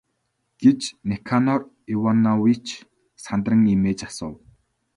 гэж 0.61 0.81
Никанор 1.09 1.59
Иванович 1.95 2.65
сандран 3.23 3.61
эмээж 3.73 3.99
асуув. 4.09 4.35